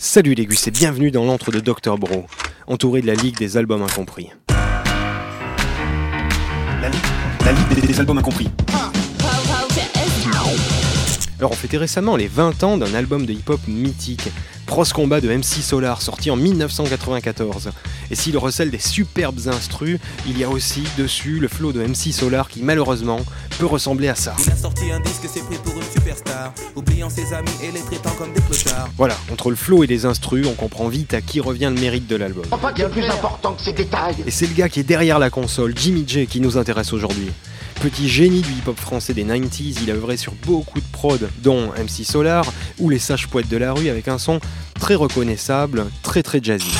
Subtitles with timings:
[0.00, 2.26] Salut les gus et bienvenue dans l'antre de Dr Bro,
[2.68, 4.28] entouré de la Ligue des albums incompris.
[4.48, 4.84] La
[6.88, 7.00] Ligue,
[7.44, 8.48] la Ligue des, des albums incompris.
[11.40, 14.28] Alors on fêtait récemment les 20 ans d'un album de hip-hop mythique,
[14.68, 17.70] Pros Combat de MC Solar, sorti en 1994.
[18.10, 22.12] Et s'il recèle des superbes instrus, il y a aussi dessus le flow de MC
[22.12, 23.18] Solar qui malheureusement
[23.58, 24.36] peut ressembler à ça.
[24.44, 27.80] Il a sorti un disque, c'est pris pour une superstar, oubliant ses amis et les
[27.80, 28.90] traitant comme des clochards.
[28.98, 32.06] Voilà, entre le flow et les instrus, on comprend vite à qui revient le mérite
[32.06, 32.44] de l'album.
[32.92, 34.16] Plus important que ces détails.
[34.26, 37.30] Et c'est le gars qui est derrière la console, Jimmy J, qui nous intéresse aujourd'hui.
[37.80, 41.68] Petit génie du hip-hop français des 90s, il a œuvré sur beaucoup de prods, dont
[41.68, 42.44] MC Solar
[42.80, 44.40] ou les sages poètes de la rue avec un son
[44.80, 46.72] très reconnaissable, très très jazzy.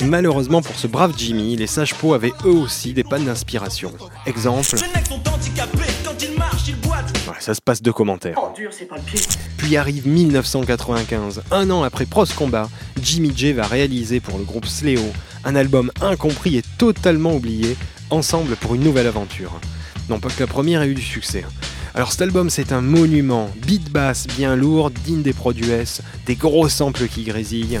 [0.00, 3.92] Malheureusement pour ce brave Jimmy, les sages pots avaient eux aussi des pannes d'inspiration.
[4.26, 4.76] Exemple,
[7.28, 8.38] Ouais, ça se passe de commentaires.
[9.58, 11.42] Puis arrive 1995.
[11.50, 12.68] Un an après Pros Combat,
[13.02, 15.02] Jimmy J va réaliser pour le groupe Sléo
[15.44, 17.76] un album incompris et totalement oublié,
[18.10, 19.58] Ensemble pour une nouvelle aventure.
[20.08, 21.44] Non pas que la première ait eu du succès.
[21.94, 26.36] Alors cet album c'est un monument, beat bass bien lourd, digne des produits S, des
[26.36, 27.80] gros samples qui grésillent.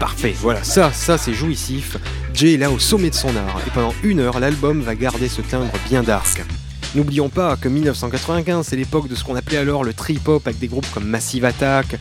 [0.00, 1.96] Parfait, voilà, ça, ça c'est jouissif.
[2.38, 5.26] Jay est là au sommet de son art, et pendant une heure, l'album va garder
[5.26, 6.44] ce timbre bien dark.
[6.94, 10.68] N'oublions pas que 1995, c'est l'époque de ce qu'on appelait alors le trip-hop avec des
[10.68, 11.98] groupes comme Massive Attack,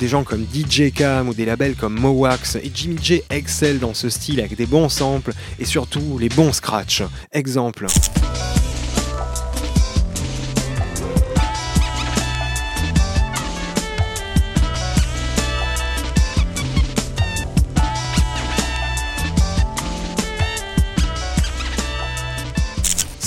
[0.00, 3.94] des gens comme DJ Cam ou des labels comme Mowax, et Jimmy J excelle dans
[3.94, 7.04] ce style avec des bons samples et surtout les bons scratchs.
[7.30, 7.86] Exemple.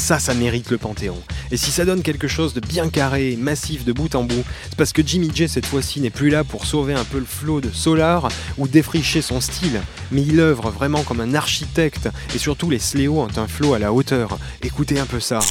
[0.09, 1.21] Ça, ça mérite le Panthéon.
[1.51, 4.75] Et si ça donne quelque chose de bien carré, massif de bout en bout, c'est
[4.75, 7.61] parce que Jimmy J cette fois-ci n'est plus là pour sauver un peu le flow
[7.61, 8.27] de Solar
[8.57, 9.79] ou défricher son style,
[10.11, 13.77] mais il œuvre vraiment comme un architecte et surtout les Sléo ont un flow à
[13.77, 14.39] la hauteur.
[14.63, 15.41] Écoutez un peu ça.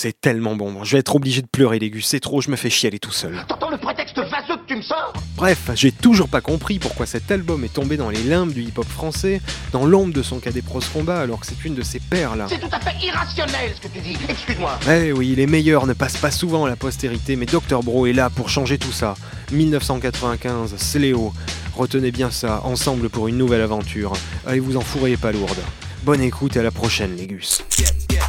[0.00, 0.72] C'est tellement bon.
[0.72, 2.06] Bon, Je vais être obligé de pleurer, les gus.
[2.06, 3.44] C'est trop, je me fais chialer tout seul.
[3.46, 7.30] T'entends le prétexte vaseux que tu me sors Bref, j'ai toujours pas compris pourquoi cet
[7.30, 10.80] album est tombé dans les limbes du hip-hop français, dans l'ombre de son cadet pros
[10.92, 12.46] combat, alors que c'est une de ses perles.
[12.48, 14.16] C'est tout à fait irrationnel ce que tu dis.
[14.26, 14.78] Excuse-moi.
[14.90, 18.14] Eh oui, les meilleurs ne passent pas souvent à la postérité, mais Dr Bro est
[18.14, 19.14] là pour changer tout ça.
[19.52, 21.34] 1995, Sléo.
[21.76, 24.14] Retenez bien ça, ensemble pour une nouvelle aventure.
[24.46, 25.58] Allez vous en fourrez pas lourde.
[26.04, 27.62] Bonne écoute et à la prochaine, les gus.
[27.76, 28.19] Quand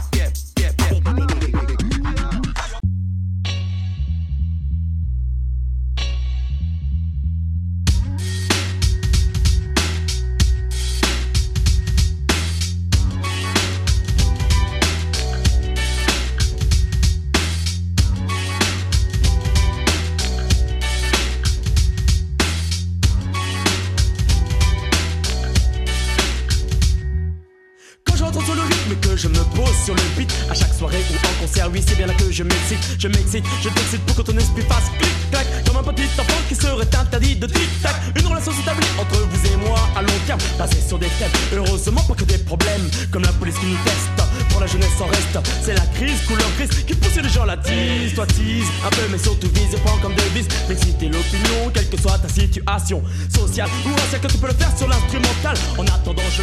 [29.21, 30.31] je me pose sur le beat.
[30.49, 33.45] À chaque soirée ou en concert, oui c'est bien là que je m'excite Je m'excite,
[33.61, 37.35] je t'excite pour que ton esprit fasse clic-clac Comme un petit enfant qui serait interdit
[37.35, 40.39] de tic-tac Une relation s'établit entre vous et moi à long terme.
[40.57, 42.89] Basée sur des thèmes, heureusement pas que des problèmes.
[43.11, 45.39] Comme la police qui nous teste, pour la jeunesse en reste.
[45.63, 49.07] C'est la crise, couleur grise, qui pousse les gens la tease Toi tease, un peu
[49.11, 53.03] mais surtout vise, prends comme devise D'exciter l'opinion, quelle que soit ta situation
[53.33, 55.55] Sociale ou raciale, que tu peux le faire sur l'instrumental.
[55.77, 56.40] En attendant je